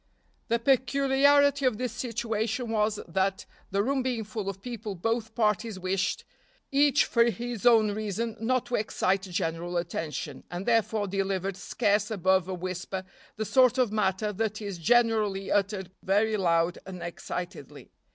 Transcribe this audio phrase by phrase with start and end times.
[0.47, 5.77] The peculiarity of this situation was, that, the room being full of people, both parties
[5.77, 6.25] wished,
[6.71, 12.47] each for his own reason, not to excite general attention, and therefore delivered scarce above
[12.47, 17.91] a whisper the sort of matter that is generally uttered very loud and excitedly.